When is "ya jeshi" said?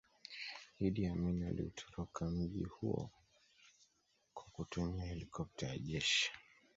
5.67-6.31